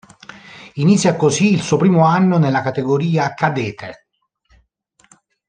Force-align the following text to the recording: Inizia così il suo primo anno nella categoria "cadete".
Inizia 0.77 1.15
così 1.15 1.51
il 1.53 1.61
suo 1.61 1.77
primo 1.77 2.03
anno 2.05 2.39
nella 2.39 2.63
categoria 2.63 3.35
"cadete". 3.35 4.07